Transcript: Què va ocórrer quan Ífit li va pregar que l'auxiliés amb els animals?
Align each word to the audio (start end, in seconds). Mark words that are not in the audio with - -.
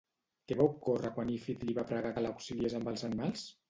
Què 0.51 0.57
va 0.61 0.65
ocórrer 0.69 1.13
quan 1.19 1.31
Ífit 1.35 1.69
li 1.69 1.79
va 1.81 1.87
pregar 1.95 2.17
que 2.19 2.27
l'auxiliés 2.27 2.81
amb 2.83 2.95
els 2.97 3.11
animals? 3.13 3.51